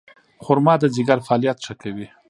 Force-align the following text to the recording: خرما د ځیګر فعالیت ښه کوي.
خرما 0.43 0.73
د 0.79 0.83
ځیګر 0.95 1.17
فعالیت 1.25 1.57
ښه 1.65 1.73
کوي. 1.81 2.07